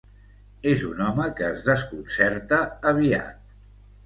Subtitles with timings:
[0.71, 2.61] És un home que es desconcerta
[2.95, 3.55] aviat.